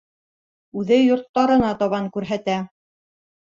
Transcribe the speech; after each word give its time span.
Үҙе 0.81 0.97
йорттарына 1.01 1.69
табан 1.83 2.09
күрһәтә. 2.17 2.57